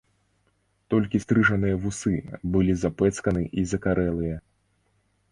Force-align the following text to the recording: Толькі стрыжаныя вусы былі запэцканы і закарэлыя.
Толькі 0.93 1.19
стрыжаныя 1.25 1.75
вусы 1.83 2.13
былі 2.55 2.73
запэцканы 2.85 3.43
і 3.61 3.67
закарэлыя. 3.75 4.35